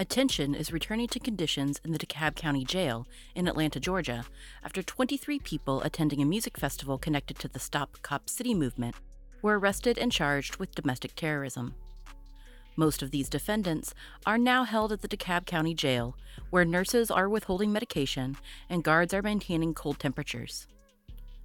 [0.00, 4.24] Attention is returning to conditions in the DeKalb County Jail in Atlanta, Georgia,
[4.62, 8.94] after 23 people attending a music festival connected to the Stop Cop City movement
[9.42, 11.74] were arrested and charged with domestic terrorism.
[12.76, 13.92] Most of these defendants
[14.24, 16.16] are now held at the DeKalb County Jail,
[16.50, 18.36] where nurses are withholding medication
[18.70, 20.68] and guards are maintaining cold temperatures.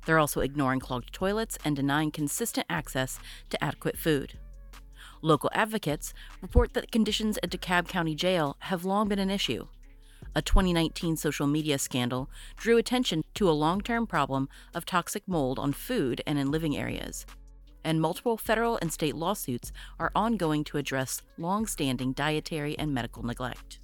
[0.06, 3.18] They're also ignoring clogged toilets and denying consistent access
[3.50, 4.38] to adequate food.
[5.26, 9.68] Local advocates report that conditions at DeKalb County Jail have long been an issue.
[10.36, 15.60] A 2019 social media scandal drew attention to a long term problem of toxic mold
[15.60, 17.26] on food and in living areas.
[17.86, 23.24] And multiple federal and state lawsuits are ongoing to address long standing dietary and medical
[23.24, 23.80] neglect.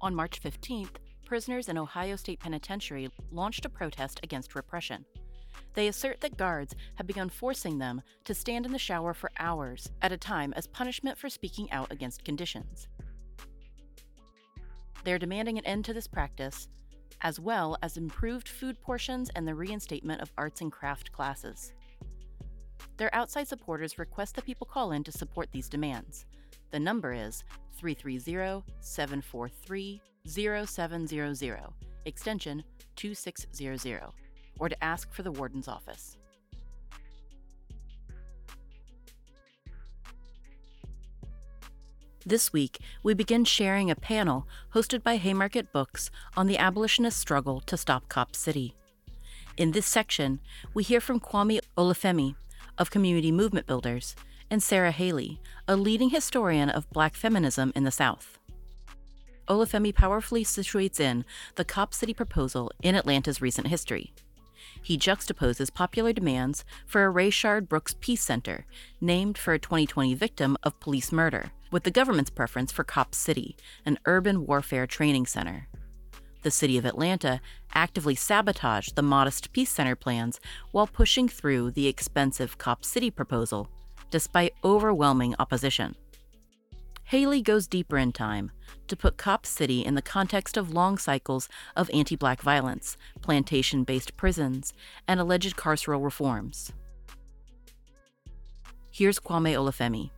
[0.00, 0.94] On March 15th,
[1.30, 5.04] prisoners in Ohio State Penitentiary launched a protest against repression.
[5.74, 9.92] They assert that guards have begun forcing them to stand in the shower for hours
[10.02, 12.88] at a time as punishment for speaking out against conditions.
[15.04, 16.66] They're demanding an end to this practice,
[17.20, 21.72] as well as improved food portions and the reinstatement of arts and craft classes.
[22.96, 26.26] Their outside supporters request that people call in to support these demands.
[26.72, 27.44] The number is
[27.76, 31.60] 330 743 0700,
[32.04, 32.64] extension
[32.96, 34.02] 2600,
[34.58, 36.16] or to ask for the warden's office.
[42.26, 47.60] This week, we begin sharing a panel hosted by Haymarket Books on the abolitionist struggle
[47.62, 48.74] to stop Cop City.
[49.56, 50.40] In this section,
[50.74, 52.34] we hear from Kwame Olufemi
[52.76, 54.14] of Community Movement Builders
[54.50, 58.39] and Sarah Haley, a leading historian of black feminism in the South.
[59.50, 61.24] Olufemi powerfully situates in
[61.56, 64.12] the Cop City proposal in Atlanta's recent history.
[64.80, 68.64] He juxtaposes popular demands for a Rayshard Brooks Peace Center,
[69.00, 73.56] named for a 2020 victim of police murder, with the government's preference for Cop City,
[73.84, 75.66] an urban warfare training center.
[76.42, 77.40] The city of Atlanta
[77.74, 80.38] actively sabotaged the modest Peace Center plans
[80.70, 83.68] while pushing through the expensive Cop City proposal,
[84.12, 85.96] despite overwhelming opposition.
[87.10, 88.52] Haley goes deeper in time
[88.86, 93.82] to put Cop City in the context of long cycles of anti black violence, plantation
[93.82, 94.72] based prisons,
[95.08, 96.72] and alleged carceral reforms.
[98.92, 100.10] Here's Kwame Olufemi.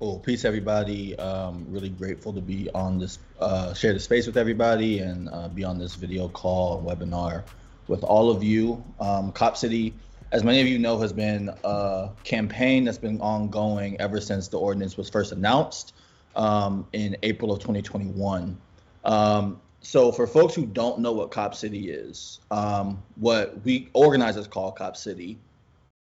[0.00, 1.18] Well, peace, everybody.
[1.18, 5.48] Um, really grateful to be on this, uh, share the space with everybody, and uh,
[5.48, 7.44] be on this video call webinar
[7.88, 8.84] with all of you.
[9.00, 9.94] Um, Cop City
[10.32, 14.58] as many of you know, has been a campaign that's been ongoing ever since the
[14.58, 15.94] ordinance was first announced
[16.36, 18.56] um, in April of 2021.
[19.04, 24.46] Um, so, for folks who don't know what Cop City is, um, what we organizers
[24.46, 25.38] call Cop City,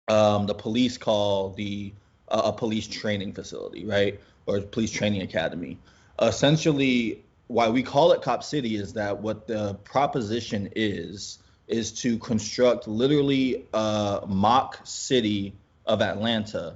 [0.07, 1.91] um, the police call the
[2.29, 5.77] uh, a police training facility, right, or police training academy.
[6.21, 12.17] Essentially, why we call it Cop City is that what the proposition is is to
[12.17, 15.53] construct literally a mock city
[15.85, 16.75] of Atlanta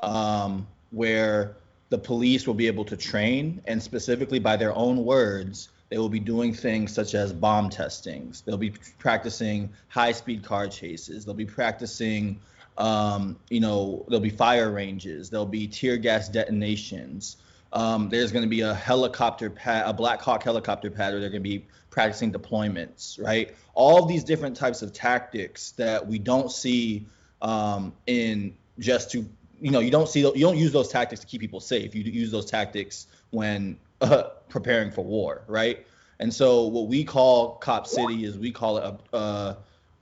[0.00, 1.56] um, where
[1.90, 6.10] the police will be able to train and specifically by their own words they will
[6.10, 8.42] be doing things such as bomb testings.
[8.42, 11.24] They'll be practicing high speed car chases.
[11.24, 12.40] They'll be practicing
[12.76, 15.30] um, you know there'll be fire ranges.
[15.30, 17.38] There'll be tear gas detonations
[17.72, 21.32] um, there's going to be a helicopter pad, a Black Hawk helicopter pad, they're going
[21.32, 23.54] to be practicing deployments, right?
[23.74, 27.06] All these different types of tactics that we don't see
[27.42, 29.28] um, in just to,
[29.60, 31.94] you know, you don't see, you don't use those tactics to keep people safe.
[31.94, 35.86] You use those tactics when uh, preparing for war, right?
[36.20, 39.54] And so what we call Cop City is we call it a, uh,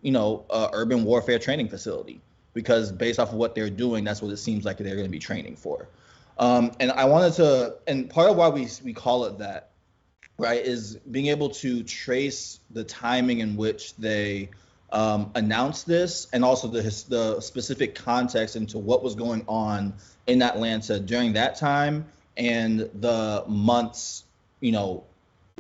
[0.02, 2.20] you know, a urban warfare training facility
[2.54, 5.10] because based off of what they're doing, that's what it seems like they're going to
[5.10, 5.88] be training for.
[6.38, 9.70] Um, and I wanted to, and part of why we we call it that,
[10.38, 14.50] right, is being able to trace the timing in which they
[14.90, 19.94] um, announced this, and also the the specific context into what was going on
[20.26, 22.04] in Atlanta during that time,
[22.36, 24.24] and the months,
[24.60, 25.04] you know,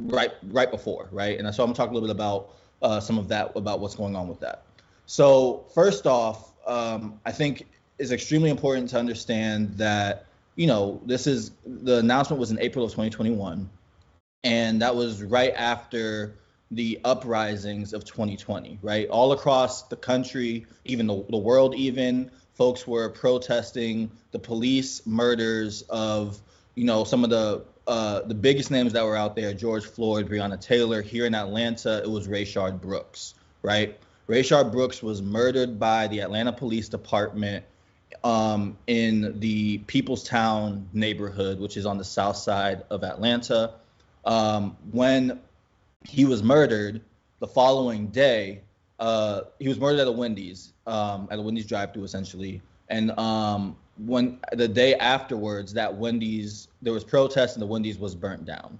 [0.02, 1.38] right right before, right?
[1.38, 2.50] And so I'm gonna talk a little bit about
[2.82, 4.64] uh, some of that about what's going on with that.
[5.06, 7.66] So first off, um, I think
[7.98, 12.84] it's extremely important to understand that you know this is the announcement was in April
[12.84, 13.70] of 2021,
[14.42, 16.34] and that was right after
[16.70, 19.08] the uprisings of 2020, right?
[19.08, 25.82] All across the country, even the, the world, even folks were protesting the police murders
[25.82, 26.40] of
[26.74, 30.28] you know some of the uh, the biggest names that were out there: George Floyd,
[30.28, 31.02] Breonna Taylor.
[31.02, 33.98] Here in Atlanta, it was Rayshard Brooks, right?
[34.26, 37.64] Rayshard Brooks was murdered by the Atlanta Police Department
[38.24, 43.74] um, in the Peoplestown neighborhood, which is on the south side of Atlanta.
[44.24, 45.40] Um, when
[46.04, 47.00] he was murdered,
[47.38, 48.62] the following day,
[48.98, 52.62] uh, he was murdered at a Wendy's, um, at a Wendy's drive-through, essentially.
[52.88, 58.14] And um, when the day afterwards, that Wendy's there was protest and the Wendy's was
[58.14, 58.78] burnt down.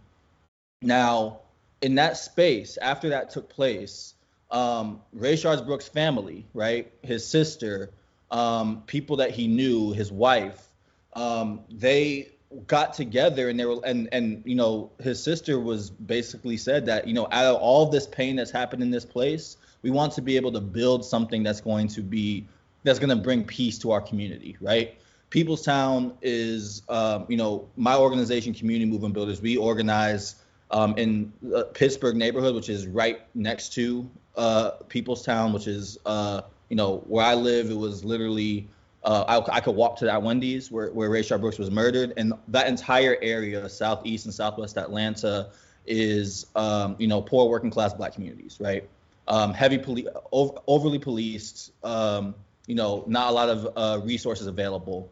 [0.82, 1.40] Now,
[1.80, 4.14] in that space, after that took place,
[4.50, 7.90] um, Rayshard Brooks' family, right, his sister,
[8.30, 10.68] um, people that he knew, his wife,
[11.14, 12.30] um, they
[12.66, 17.06] got together and they were and and you know his sister was basically said that
[17.06, 20.22] you know out of all this pain that's happened in this place, we want to
[20.22, 22.46] be able to build something that's going to be
[22.84, 24.96] that's going to bring peace to our community, right?
[25.30, 29.42] Peoplestown is, um, you know, my organization, Community Movement Builders.
[29.42, 30.36] We organize
[30.70, 36.42] um, in the Pittsburgh neighborhood, which is right next to uh, Peoplestown, which is, uh,
[36.68, 37.70] you know, where I live.
[37.70, 38.68] It was literally,
[39.04, 42.12] uh, I, I, could walk to that Wendy's where, where Rayshard Brooks was murdered.
[42.16, 45.50] And that entire area, southeast and southwest Atlanta,
[45.86, 48.88] is, um, you know, poor working class black communities, right?
[49.28, 52.34] Um, heavy police, over, overly policed, um,
[52.66, 55.10] you know, not a lot of uh, resources available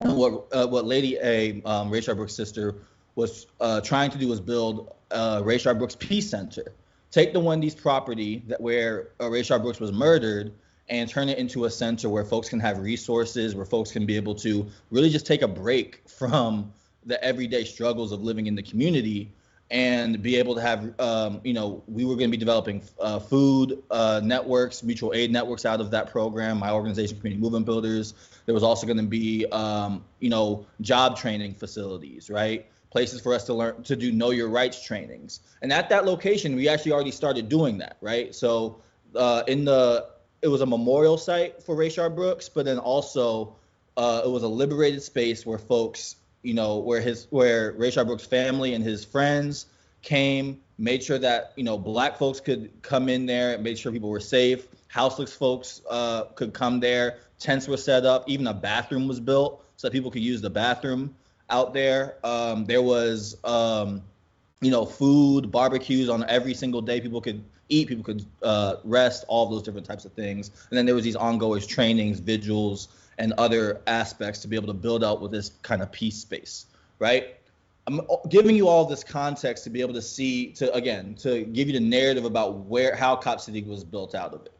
[0.00, 2.74] And what uh, what Lady A, um, Rayshard Brooks' sister,
[3.14, 6.72] was uh, trying to do was build uh, Rayshard Brooks Peace Center.
[7.10, 10.52] Take the Wendy's property that where uh, Rayshard Brooks was murdered
[10.88, 14.16] and turn it into a center where folks can have resources, where folks can be
[14.16, 16.72] able to really just take a break from
[17.04, 19.32] the everyday struggles of living in the community
[19.70, 23.18] and be able to have, um, you know, we were going to be developing uh,
[23.18, 26.58] food uh, networks, mutual aid networks out of that program.
[26.58, 28.14] My organization, Community Movement Builders.
[28.44, 32.66] There was also going to be, um, you know, job training facilities, right?
[32.90, 35.40] Places for us to learn to do know your rights trainings.
[35.62, 38.32] And at that location, we actually already started doing that, right?
[38.34, 38.80] So
[39.16, 40.06] uh, in the,
[40.42, 43.56] it was a memorial site for Rayshard Brooks, but then also
[43.96, 46.16] uh, it was a liberated space where folks
[46.46, 49.66] you know, where his where Rayshard Brooks' family and his friends
[50.02, 54.10] came, made sure that you know black folks could come in there, made sure people
[54.10, 54.68] were safe.
[54.86, 57.18] Houseless folks uh, could come there.
[57.40, 58.28] Tents were set up.
[58.28, 61.16] Even a bathroom was built so that people could use the bathroom
[61.50, 62.16] out there.
[62.22, 64.00] Um, there was, um,
[64.60, 67.00] you know, food, barbecues on every single day.
[67.00, 70.50] People could eat, people could uh, rest, all those different types of things.
[70.70, 74.74] And then there was these ongoing trainings, vigils, and other aspects to be able to
[74.74, 76.66] build out with this kind of peace space,
[76.98, 77.36] right?
[77.86, 81.68] I'm giving you all this context to be able to see, to again, to give
[81.68, 84.52] you the narrative about where how Cop City was built out of it.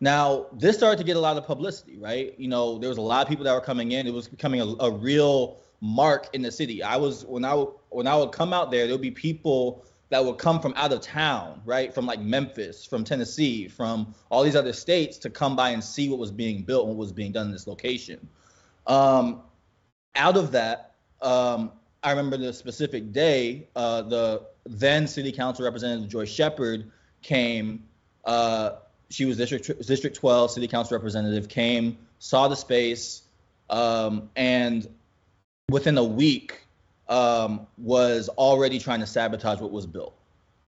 [0.00, 2.34] Now, this started to get a lot of publicity, right?
[2.38, 4.06] You know, there was a lot of people that were coming in.
[4.06, 6.82] It was becoming a, a real mark in the city.
[6.82, 7.54] I was when I
[7.90, 10.92] when I would come out there, there would be people that would come from out
[10.92, 11.92] of town, right?
[11.92, 16.08] From like Memphis, from Tennessee, from all these other states to come by and see
[16.08, 18.28] what was being built and what was being done in this location.
[18.86, 19.42] Um,
[20.14, 26.08] out of that, um, I remember the specific day, uh, the then city council representative
[26.08, 26.90] Joyce Shepard
[27.22, 27.84] came.
[28.24, 28.72] Uh,
[29.10, 33.22] she was district district 12 city council representative came, saw the space,
[33.70, 34.86] um, and
[35.70, 36.63] within a week
[37.08, 40.14] um, was already trying to sabotage what was built.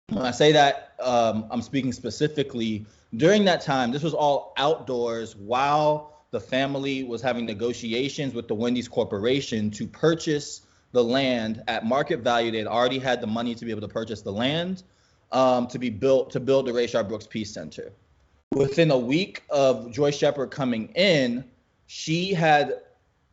[0.09, 3.91] When I say that, um, I'm speaking specifically during that time.
[3.91, 9.87] This was all outdoors while the family was having negotiations with the Wendy's Corporation to
[9.87, 12.51] purchase the land at market value.
[12.51, 14.83] They had already had the money to be able to purchase the land
[15.31, 17.91] um, to be built to build the Rayshard Brooks Peace Center.
[18.53, 21.43] Within a week of Joyce Shepard coming in,
[21.87, 22.81] she had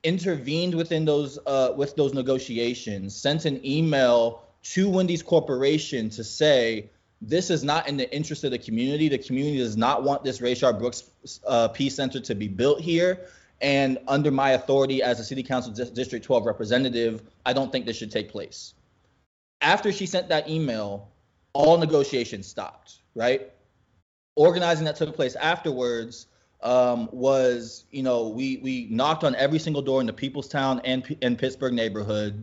[0.05, 6.91] intervened within those uh, with those negotiations, sent an email to Wendy's Corporation to say
[7.21, 9.09] this is not in the interest of the community.
[9.09, 11.11] The community does not want this Rayshard Brooks
[11.47, 13.27] uh, Peace Center to be built here.
[13.61, 17.97] And under my authority as a City Council District 12 representative, I don't think this
[17.97, 18.75] should take place.
[19.61, 21.09] After she sent that email,
[21.55, 23.51] all negotiations stopped, right?
[24.37, 26.27] Organizing that took place afterwards
[26.65, 31.17] um, was, you know, we we knocked on every single door in the Peoplestown and
[31.23, 32.43] and Pittsburgh neighborhood,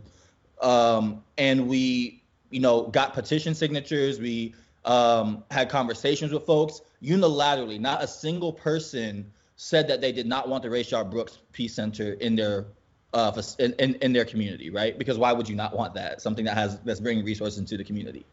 [0.62, 4.20] um, and we, you know, got petition signatures.
[4.20, 7.80] We um, had conversations with folks unilaterally.
[7.80, 12.12] Not a single person said that they did not want the Rayshard Brooks Peace Center
[12.14, 12.66] in their
[13.12, 14.96] uh, in, in, in their community, right?
[14.96, 16.22] Because why would you not want that?
[16.22, 18.24] Something that has that's bringing resources into the community.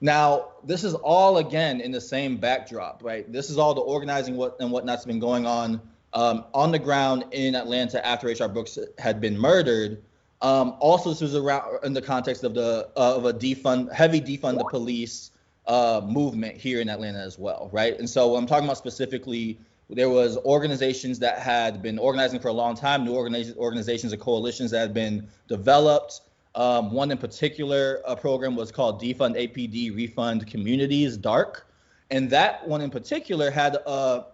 [0.00, 3.30] Now, this is all again in the same backdrop, right?
[3.30, 5.80] This is all the organizing what and whatnot's been going on
[6.12, 10.02] um, on the ground in Atlanta after Rayshard Brooks had been murdered.
[10.42, 14.20] Um, also, this was around in the context of the uh, of a defund, heavy
[14.20, 15.32] defund the police
[15.66, 17.98] uh, movement here in Atlanta as well, right?
[17.98, 19.58] And so what I'm talking about specifically,
[19.90, 24.22] there was organizations that had been organizing for a long time, new organizations, organizations and
[24.22, 26.22] coalitions that had been developed
[26.54, 31.66] um, one in particular, a program was called Defund APD Refund Communities Dark,
[32.10, 34.24] and that one in particular had uh,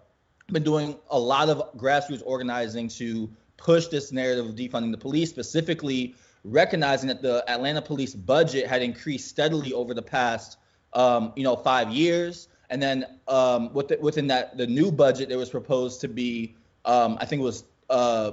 [0.48, 5.28] been doing a lot of grassroots organizing to push this narrative of defunding the police,
[5.28, 10.58] specifically recognizing that the Atlanta police budget had increased steadily over the past,
[10.92, 12.48] um, you know, five years.
[12.70, 16.54] And then um, within that, the new budget, there was proposed to be,
[16.84, 18.32] um, I think it was uh,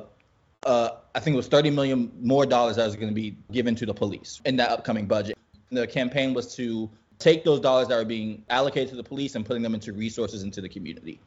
[0.65, 3.75] uh, I think it was 30 million more dollars that was going to be given
[3.75, 5.38] to the police in that upcoming budget.
[5.70, 6.89] The campaign was to
[7.20, 10.43] take those dollars that are being allocated to the police and putting them into resources
[10.43, 11.20] into the community.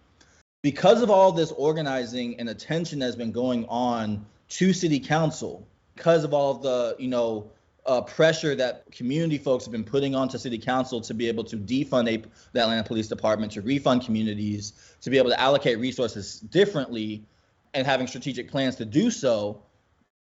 [0.62, 6.24] Because of all this organizing and attention that's been going on to city council, because
[6.24, 7.50] of all the, you know,
[7.86, 11.56] uh, pressure that community folks have been putting onto city council to be able to
[11.56, 12.16] defund a,
[12.52, 17.24] the Atlanta Police Department, to refund communities, to be able to allocate resources differently,
[17.74, 19.62] and having strategic plans to do so.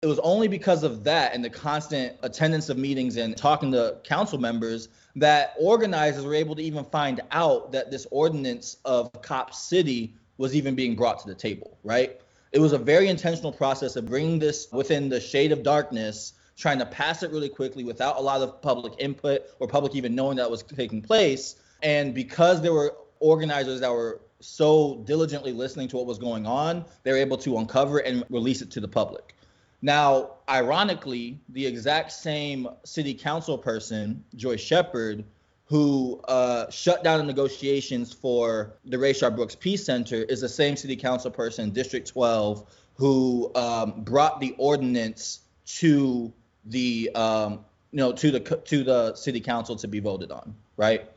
[0.01, 3.97] It was only because of that and the constant attendance of meetings and talking to
[4.05, 9.53] council members that organizers were able to even find out that this ordinance of Cop
[9.53, 12.21] City was even being brought to the table, right?
[12.53, 16.79] It was a very intentional process of bringing this within the shade of darkness, trying
[16.79, 20.37] to pass it really quickly without a lot of public input or public even knowing
[20.37, 21.57] that was taking place.
[21.83, 26.85] And because there were organizers that were so diligently listening to what was going on,
[27.03, 29.35] they were able to uncover and release it to the public.
[29.81, 35.25] Now, ironically, the exact same city council person, Joyce Shepard,
[35.67, 40.77] who uh, shut down the negotiations for the Rayshard Brooks Peace Center, is the same
[40.77, 46.33] city council person, District 12, who um, brought the ordinance to
[46.65, 51.09] the um, you know to the to the city council to be voted on, right?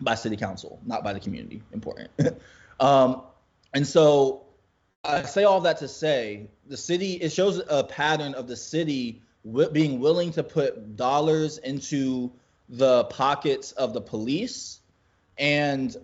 [0.00, 1.62] by city council, not by the community.
[1.72, 2.10] Important.
[2.80, 3.22] um,
[3.74, 4.45] and so
[5.06, 9.22] I say all that to say the city, it shows a pattern of the city
[9.44, 12.32] w- being willing to put dollars into
[12.68, 14.80] the pockets of the police
[15.38, 15.96] and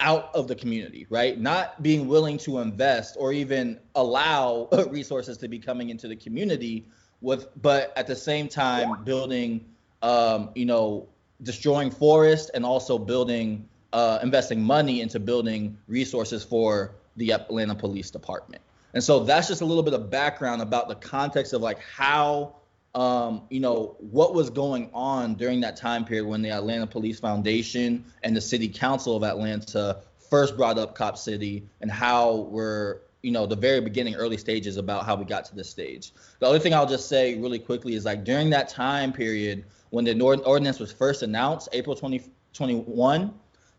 [0.00, 1.38] out of the community, right?
[1.40, 6.86] Not being willing to invest or even allow resources to be coming into the community
[7.20, 9.64] with, but at the same time building,
[10.02, 11.08] um, you know,
[11.42, 18.10] destroying forests and also building, uh, investing money into building resources for the Atlanta Police
[18.10, 18.62] Department.
[18.94, 22.54] And so that's just a little bit of background about the context of like how,
[22.94, 27.18] um, you know, what was going on during that time period when the Atlanta Police
[27.18, 33.00] Foundation and the City Council of Atlanta first brought up Cop City and how we're,
[33.22, 36.12] you know, the very beginning, early stages about how we got to this stage.
[36.38, 40.04] The other thing I'll just say really quickly is like during that time period, when
[40.04, 43.32] the ordinance was first announced, April 2021,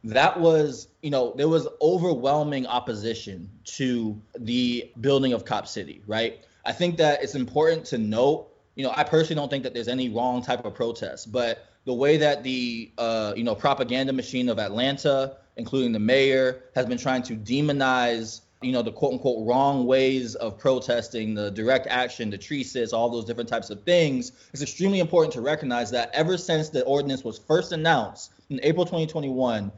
[0.06, 6.46] that was, you know, there was overwhelming opposition to the building of Cop City, right?
[6.64, 9.88] I think that it's important to note, you know, I personally don't think that there's
[9.88, 14.48] any wrong type of protest, but the way that the, uh, you know, propaganda machine
[14.50, 19.46] of Atlanta, including the mayor, has been trying to demonize you know the quote unquote
[19.46, 23.84] wrong ways of protesting the direct action the tree sits all those different types of
[23.84, 28.60] things it's extremely important to recognize that ever since the ordinance was first announced in
[28.64, 29.72] april 2021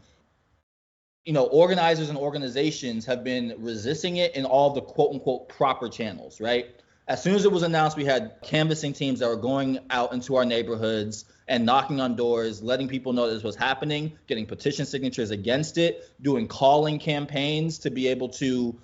[1.28, 5.90] you know organizers and organizations have been resisting it in all the quote unquote proper
[5.90, 6.68] channels right?
[7.10, 10.38] As soon as it was announced we had canvassing teams that were going out into
[10.38, 15.32] our neighborhoods and knocking on doors, letting people know this was happening, getting petition signatures
[15.32, 18.78] against it, doing calling campaigns to be able to,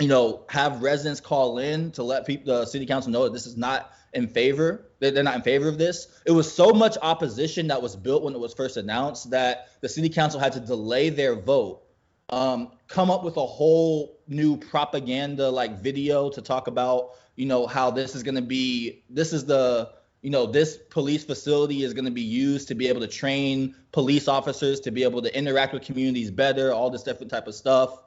[0.00, 3.46] you know, have residents call in to let people, the city council know that this
[3.46, 4.86] is not in favor.
[5.00, 6.20] They're not in favor of this.
[6.24, 9.88] It was so much opposition that was built when it was first announced that the
[9.88, 11.82] city council had to delay their vote,
[12.30, 17.66] um, come up with a whole new propaganda like video to talk about, you know,
[17.66, 19.90] how this is going to be, this is the,
[20.20, 23.72] you know this police facility is going to be used to be able to train
[23.92, 27.54] police officers to be able to interact with communities better all this different type of
[27.54, 28.00] stuff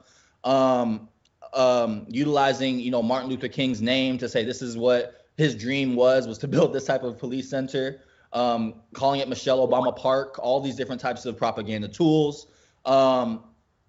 [0.44, 1.08] um,
[1.54, 5.94] um, utilizing, you know, Martin Luther King's name to say this is what his dream
[5.94, 8.00] was was to build this type of police center.
[8.32, 12.46] Um, calling it Michelle Obama Park, all these different types of propaganda tools.
[12.86, 13.44] Um,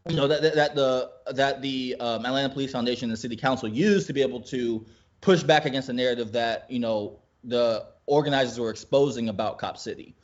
[0.09, 3.37] you know that, that, that the that the um, Atlanta Police Foundation and the City
[3.37, 4.85] Council used to be able to
[5.21, 10.15] push back against the narrative that you know the organizers were exposing about Cop City.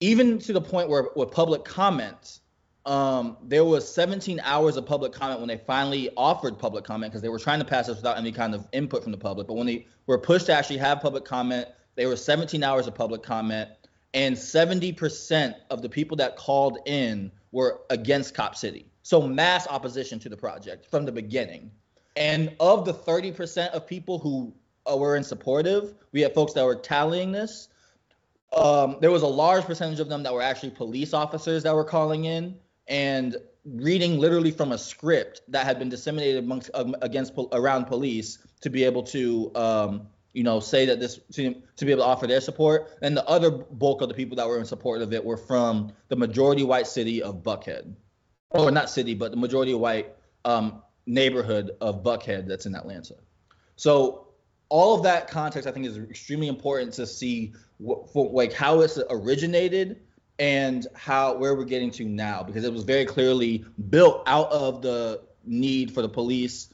[0.00, 2.40] Even to the point where with public comment,
[2.86, 7.22] um, there was 17 hours of public comment when they finally offered public comment because
[7.22, 9.46] they were trying to pass this without any kind of input from the public.
[9.46, 12.94] But when they were pushed to actually have public comment, there were 17 hours of
[12.94, 13.68] public comment,
[14.14, 18.86] and 70% of the people that called in were against Cop City.
[19.02, 21.70] So mass opposition to the project from the beginning.
[22.16, 24.54] And of the 30% of people who
[24.90, 27.68] uh, were in supportive, we had folks that were tallying this.
[28.56, 31.84] Um, there was a large percentage of them that were actually police officers that were
[31.84, 32.56] calling in
[32.90, 38.38] and reading literally from a script that had been disseminated amongst um, against around police
[38.60, 42.08] to be able to um, you know say that this to, to be able to
[42.08, 42.90] offer their support.
[43.00, 45.92] And the other bulk of the people that were in support of it were from
[46.08, 47.94] the majority white city of buckhead.
[48.50, 50.12] Or not city but the majority white
[50.44, 53.14] um, neighborhood of buckhead that's in atlanta.
[53.76, 54.26] So
[54.68, 58.80] all of that context i think is extremely important to see what, for, like how
[58.80, 60.00] it's originated
[60.40, 64.80] and how where we're getting to now because it was very clearly built out of
[64.80, 66.72] the need for the police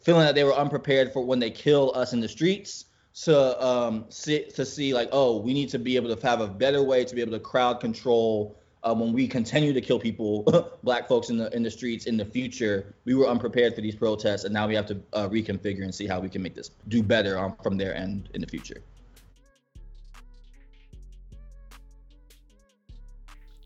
[0.00, 4.06] feeling that they were unprepared for when they kill us in the streets to um
[4.08, 7.04] see, to see like oh we need to be able to have a better way
[7.04, 11.28] to be able to crowd control uh, when we continue to kill people black folks
[11.28, 12.94] in the in the streets in the future.
[13.04, 16.06] We were unprepared for these protests and now we have to uh, reconfigure and see
[16.06, 18.80] how we can make this do better um, from their end in the future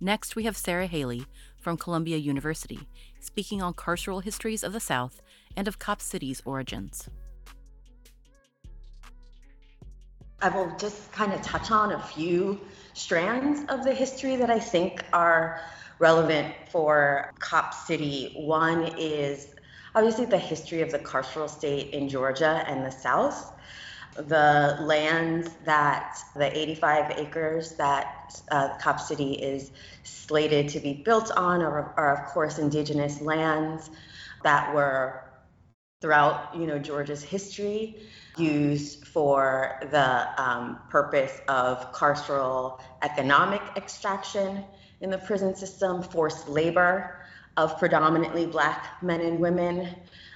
[0.02, 1.26] Next, we have Sarah Haley
[1.60, 2.88] from Columbia University
[3.20, 5.22] speaking on carceral histories of the South
[5.56, 7.08] and of Cop City's origins.
[10.40, 12.60] I will just kind of touch on a few
[12.94, 15.60] strands of the history that I think are
[16.00, 18.32] relevant for Cop City.
[18.34, 19.54] One is
[19.94, 23.52] obviously the history of the carceral state in Georgia and the South
[24.14, 29.70] the lands that the 85 acres that uh, Cop City is
[30.02, 33.90] slated to be built on are, are, of course, indigenous lands
[34.42, 35.24] that were
[36.00, 37.96] throughout, you know, Georgia's history
[38.36, 44.64] used for the um, purpose of carceral economic extraction
[45.00, 47.18] in the prison system, forced labor
[47.56, 49.88] of predominantly black men and women,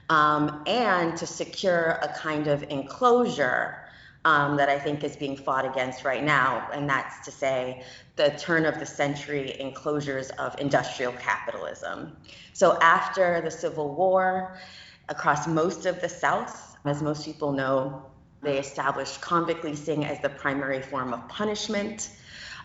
[0.09, 3.87] um, and to secure a kind of enclosure
[4.25, 7.85] um, that I think is being fought against right now, and that's to say
[8.17, 12.17] the turn of the century enclosures of industrial capitalism.
[12.53, 14.59] So after the Civil War,
[15.09, 18.03] across most of the South, as most people know,
[18.43, 22.11] they established convict leasing as the primary form of punishment.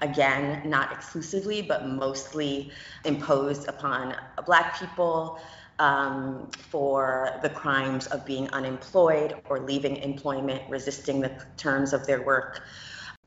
[0.02, 2.72] Again, not exclusively, but mostly
[3.06, 4.16] imposed upon
[4.48, 5.40] Black people
[5.82, 12.22] um, for the crimes of being unemployed or leaving employment, resisting the terms of their
[12.22, 12.62] work,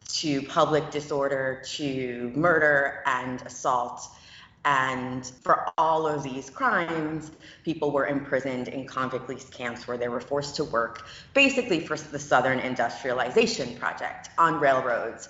[0.06, 4.08] to public disorder, to murder and assault.
[4.64, 7.32] And for all of these crimes,
[7.64, 11.96] people were imprisoned in convict lease camps where they were forced to work basically for
[11.96, 15.28] the Southern Industrialization Project on railroads,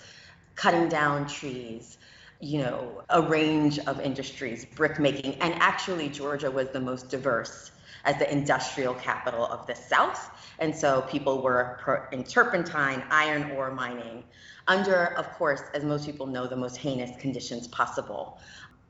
[0.57, 1.97] cutting down trees,
[2.45, 7.71] you know, a range of industries, brick making, and actually Georgia was the most diverse
[8.05, 10.31] as the industrial capital of the South.
[10.59, 14.25] And so people were in turpentine, iron ore mining,
[14.69, 18.39] under, of course, as most people know, the most heinous conditions possible.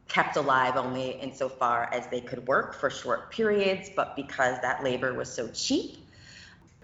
[0.08, 5.14] Kept alive only insofar as they could work for short periods, but because that labor
[5.14, 5.98] was so cheap,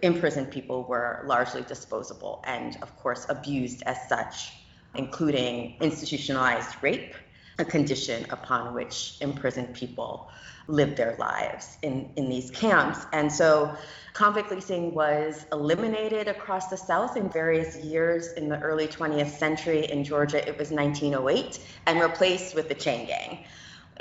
[0.03, 4.53] imprisoned people were largely disposable and, of course, abused as such
[4.95, 7.15] including institutionalized rape,
[7.59, 10.31] a condition upon which imprisoned people
[10.67, 13.05] live their lives in, in these camps.
[13.13, 13.75] And so
[14.13, 19.91] convict leasing was eliminated across the South in various years in the early 20th century.
[19.91, 23.45] In Georgia, it was 1908, and replaced with the chain gang,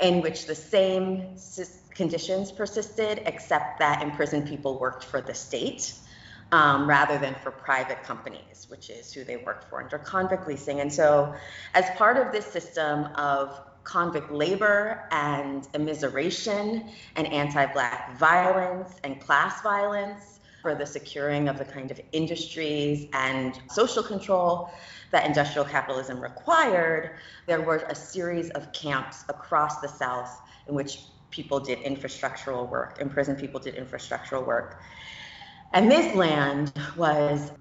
[0.00, 1.36] in which the same
[1.94, 5.92] conditions persisted, except that imprisoned people worked for the state
[6.52, 10.80] um, rather than for private companies, which is who they work for under convict leasing.
[10.80, 11.34] And so,
[11.74, 19.20] as part of this system of convict labor and immiseration and anti Black violence and
[19.20, 24.70] class violence for the securing of the kind of industries and social control
[25.10, 31.04] that industrial capitalism required, there were a series of camps across the South in which
[31.30, 34.82] people did infrastructural work, imprisoned people did infrastructural work.
[35.72, 37.52] And this land was,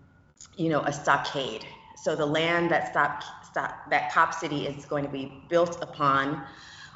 [0.57, 1.65] you know, a stockade.
[1.95, 6.43] So the land that stop, stop, that Cop City is going to be built upon,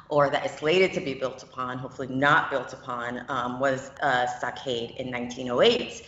[0.08, 4.28] or that is slated to be built upon, hopefully not built upon, um, was a
[4.38, 6.02] stockade in 1908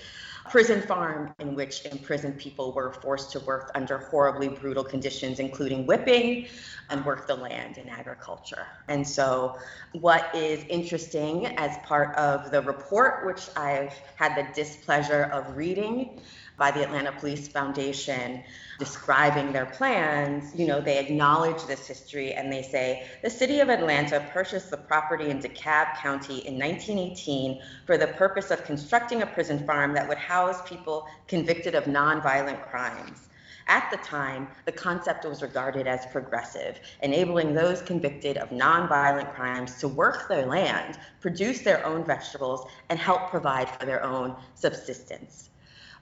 [0.48, 5.87] prison farm in which imprisoned people were forced to work under horribly brutal conditions, including
[5.87, 6.46] whipping
[6.90, 8.66] and work the land in agriculture.
[8.88, 9.59] And so,
[9.92, 16.20] what is interesting as part of the report, which I've had the displeasure of reading,
[16.57, 18.42] by the Atlanta Police Foundation
[18.79, 23.69] describing their plans, you know, they acknowledge this history and they say the city of
[23.69, 29.27] Atlanta purchased the property in DeKalb County in 1918 for the purpose of constructing a
[29.27, 33.29] prison farm that would house people convicted of nonviolent crimes.
[33.69, 39.77] At the time, the concept was regarded as progressive, enabling those convicted of nonviolent crimes
[39.81, 45.51] to work their land, produce their own vegetables, and help provide for their own subsistence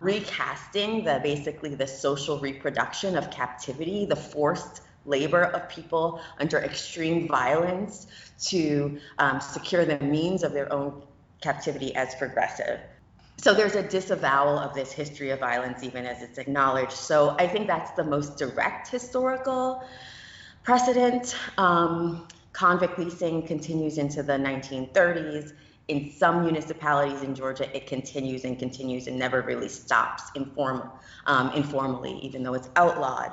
[0.04, 7.26] recasting the basically the social reproduction of captivity, the forced labor of people under extreme
[7.26, 8.06] violence
[8.40, 11.02] to um, secure the means of their own
[11.40, 12.80] captivity as progressive.
[13.38, 16.92] So there's a disavowal of this history of violence, even as it's acknowledged.
[16.92, 19.82] So I think that's the most direct historical
[20.62, 21.34] precedent.
[21.58, 25.52] Um, convict leasing continues into the 1930s
[25.88, 30.90] in some municipalities in Georgia, it continues and continues and never really stops inform,
[31.26, 33.32] um, informally, even though it's outlawed.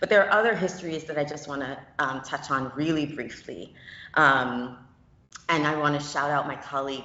[0.00, 3.74] But there are other histories that I just want to um, touch on really briefly.
[4.14, 4.78] Um,
[5.48, 7.04] and I want to shout out my colleague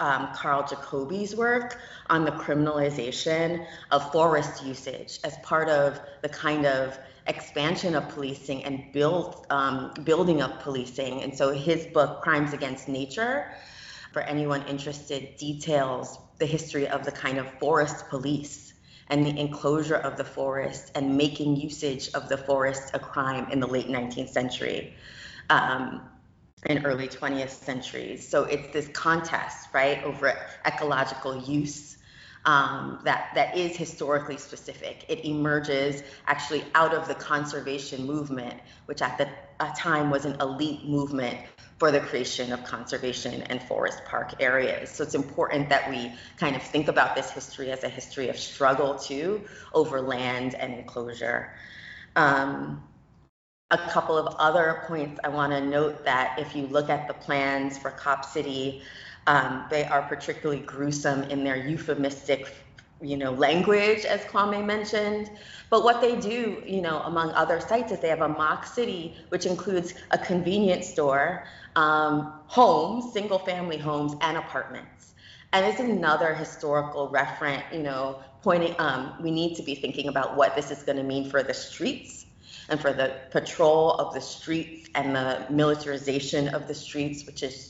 [0.00, 6.64] um, Karl Jacoby's work on the criminalization of forest usage as part of the kind
[6.64, 11.22] of expansion of policing and build um, building of policing.
[11.22, 13.52] And so his book, Crimes Against Nature,
[14.12, 18.74] for anyone interested, details the history of the kind of forest police
[19.08, 23.60] and the enclosure of the forest and making usage of the forest a crime in
[23.60, 24.94] the late 19th century
[25.50, 26.00] um,
[26.66, 28.26] and early 20th centuries.
[28.26, 31.98] So it's this contest, right, over ecological use
[32.46, 35.04] um, that that is historically specific.
[35.08, 38.54] It emerges actually out of the conservation movement,
[38.86, 39.28] which at the
[39.76, 41.38] time was an elite movement
[41.80, 44.90] for the creation of conservation and forest park areas.
[44.90, 48.38] So it's important that we kind of think about this history as a history of
[48.38, 49.40] struggle too
[49.72, 51.54] over land and enclosure.
[52.16, 52.84] Um,
[53.70, 57.14] a couple of other points I want to note that if you look at the
[57.14, 58.82] plans for Cop City,
[59.26, 62.52] um, they are particularly gruesome in their euphemistic
[63.00, 65.30] you know, language, as Kwame mentioned.
[65.70, 69.16] But what they do, you know, among other sites, is they have a mock city,
[69.28, 71.44] which includes a convenience store,
[71.76, 75.14] um, homes, single family homes, and apartments.
[75.52, 80.36] And it's another historical referent, you know, pointing, um, we need to be thinking about
[80.36, 82.26] what this is going to mean for the streets
[82.68, 87.69] and for the patrol of the streets and the militarization of the streets, which is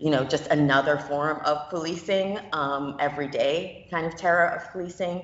[0.00, 5.22] you know, just another form of policing, um, everyday kind of terror of policing.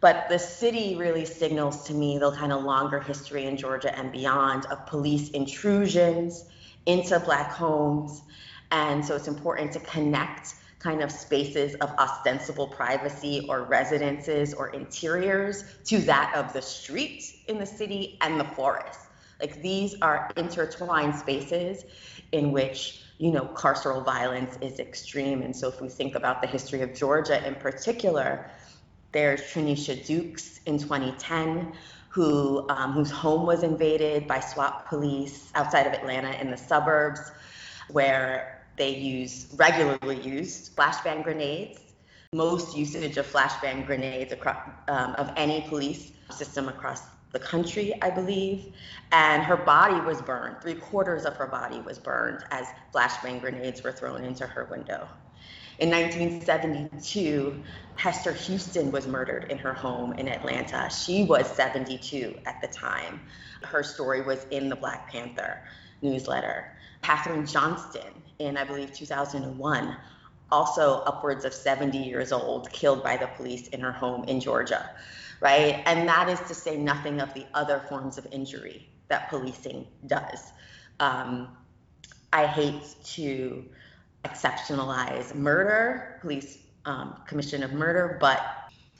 [0.00, 4.10] But the city really signals to me the kind of longer history in Georgia and
[4.10, 6.46] beyond of police intrusions
[6.86, 8.22] into Black homes.
[8.70, 14.70] And so it's important to connect kind of spaces of ostensible privacy or residences or
[14.70, 19.00] interiors to that of the street in the city and the forest.
[19.40, 21.84] Like these are intertwined spaces
[22.32, 25.42] in which you know, carceral violence is extreme.
[25.42, 28.50] And so if we think about the history of Georgia in particular,
[29.12, 31.72] there's Trinisha Dukes in 2010,
[32.08, 37.20] who um, whose home was invaded by SWAT police outside of Atlanta in the suburbs,
[37.90, 41.80] where they use regularly used flashbang grenades.
[42.32, 47.02] Most usage of flashbang grenades across, um, of any police system across
[47.34, 48.72] the country, I believe.
[49.12, 50.62] And her body was burned.
[50.62, 55.06] Three quarters of her body was burned as flashbang grenades were thrown into her window.
[55.80, 57.62] In 1972,
[57.96, 60.88] Hester Houston was murdered in her home in Atlanta.
[60.88, 63.20] She was 72 at the time.
[63.62, 65.58] Her story was in the Black Panther
[66.00, 66.68] newsletter.
[67.02, 69.96] Kathryn Johnston, in I believe 2001,
[70.52, 74.88] also upwards of 70 years old, killed by the police in her home in Georgia
[75.44, 75.82] right?
[75.84, 80.52] And that is to say nothing of the other forms of injury that policing does.
[81.00, 81.54] Um,
[82.32, 82.82] I hate
[83.16, 83.64] to
[84.24, 88.40] exceptionalize murder, police um, commission of murder, but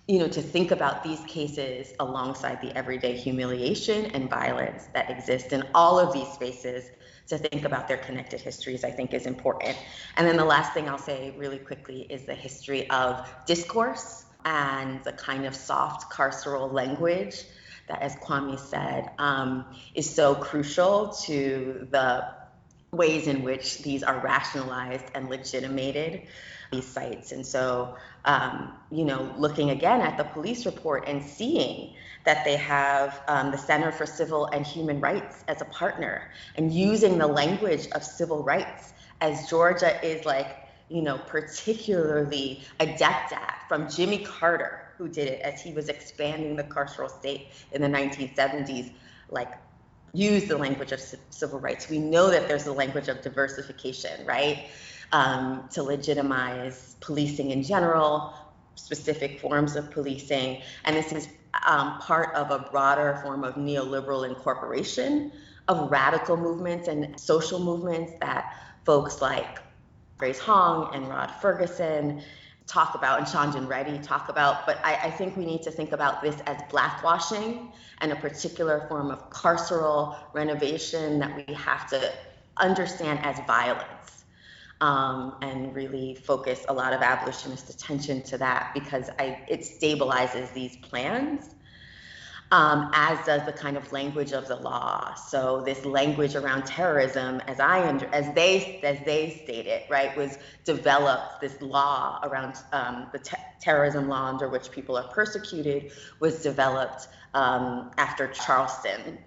[0.06, 5.54] you know, to think about these cases alongside the everyday humiliation and violence that exist
[5.54, 6.90] in all of these spaces
[7.26, 9.78] to think about their connected histories, I think is important.
[10.18, 15.02] And then the last thing I'll say really quickly is the history of discourse and
[15.04, 17.44] the kind of soft carceral language
[17.88, 22.26] that, as Kwame said, um, is so crucial to the
[22.92, 26.22] ways in which these are rationalized and legitimated
[26.70, 27.32] these sites.
[27.32, 32.56] And so um, you know looking again at the police report and seeing that they
[32.56, 37.26] have um, the center for civil and human rights as a partner and using the
[37.26, 40.63] language of civil rights as georgia is like
[40.94, 46.54] you know particularly adept at from jimmy carter who did it as he was expanding
[46.56, 48.92] the carceral state in the 1970s
[49.30, 49.54] like
[50.14, 51.90] use the language of civil rights.
[51.90, 54.66] We know that there's a language of diversification, right?
[55.12, 58.32] Um, to legitimize policing in general,
[58.76, 60.62] specific forms of policing.
[60.84, 61.28] And this is
[61.66, 65.32] um, part of a broader form of neoliberal incorporation
[65.68, 69.58] of radical movements and social movements that folks like
[70.16, 72.22] Grace Hong and Rod Ferguson
[72.66, 75.92] talk about and Chandan Reddy talk about, but I, I, think we need to think
[75.92, 82.12] about this as blackwashing and a particular form of carceral renovation that we have to
[82.56, 84.24] understand as violence
[84.80, 90.52] um, and really focus a lot of abolitionist attention to that because I, it stabilizes
[90.54, 91.54] these plans
[92.50, 95.14] um, as does the kind of language of the law.
[95.14, 100.38] So this language around terrorism, as I under, as they as they stated, right, was
[100.64, 101.40] developed.
[101.40, 107.08] This law around um, the te- terrorism law under which people are persecuted was developed
[107.34, 109.18] um, after Charleston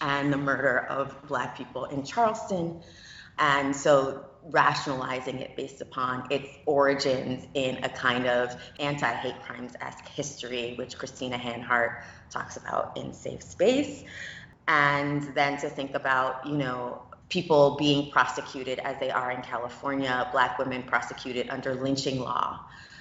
[0.00, 2.82] and the murder of Black people in Charleston.
[3.38, 9.72] And so rationalizing it based upon its origins in a kind of anti hate crimes
[9.80, 14.04] esque history, which Christina Hanhardt talks about in Safe Space.
[14.68, 20.28] And then to think about, you know, people being prosecuted as they are in California,
[20.32, 22.60] Black women prosecuted under lynching law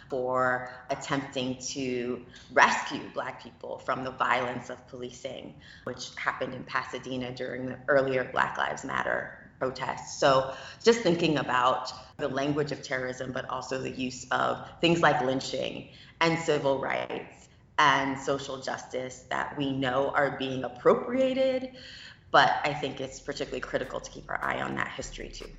[0.10, 7.32] for attempting to rescue Black people from the violence of policing, which happened in Pasadena
[7.32, 10.20] during the earlier Black Lives Matter protests.
[10.20, 15.22] So just thinking about the language of terrorism, but also the use of things like
[15.22, 15.90] lynching
[16.22, 17.39] and civil rights
[17.80, 21.72] and social justice that we know are being appropriated.
[22.32, 25.50] But I think it's particularly critical to keep our eye on that history too.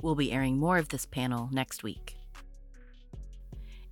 [0.00, 2.16] We'll be airing more of this panel next week.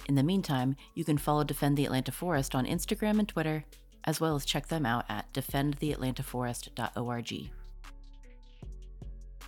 [0.07, 3.65] In the meantime, you can follow Defend the Atlanta Forest on Instagram and Twitter
[4.05, 7.51] as well as check them out at defendtheatlantaforest.org.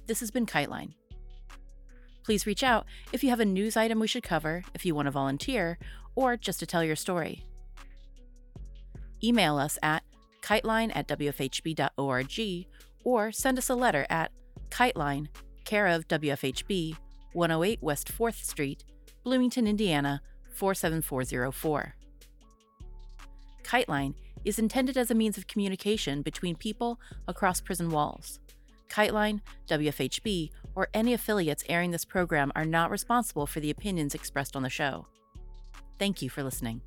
[0.07, 0.95] This has been Kiteline.
[2.27, 5.07] Please reach out if you have a news item we should cover, if you want
[5.07, 5.79] to volunteer,
[6.17, 7.45] or just to tell your story.
[9.23, 10.03] Email us at
[10.43, 12.67] kiteline at wfhb.org
[13.05, 14.33] or send us a letter at
[14.71, 15.29] kiteline,
[15.65, 16.97] care of WFHB,
[17.33, 18.83] 108 West 4th Street,
[19.23, 21.95] Bloomington, Indiana 47404.
[23.63, 28.41] Kiteline is intended as a means of communication between people across prison walls.
[28.89, 34.55] Kiteline, WFHB, or any affiliates airing this program are not responsible for the opinions expressed
[34.55, 35.07] on the show.
[35.99, 36.83] Thank you for listening.